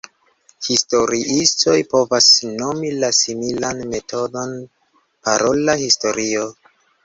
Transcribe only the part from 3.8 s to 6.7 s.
metodon parola historio.